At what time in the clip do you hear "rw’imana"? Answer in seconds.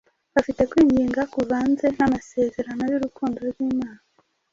3.49-4.01